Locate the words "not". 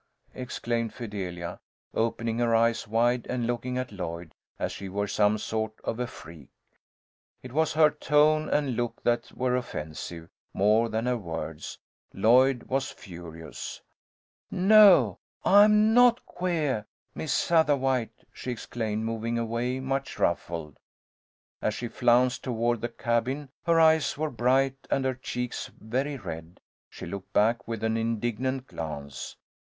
15.93-16.25